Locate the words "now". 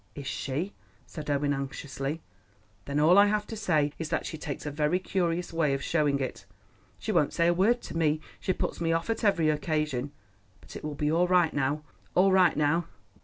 12.57-12.87